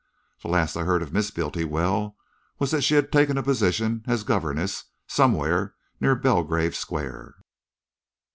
[0.41, 2.15] "The last I heard of Miss Bultiwell
[2.57, 7.35] was that she had taken a position as governess somewhere near Belgrave Square."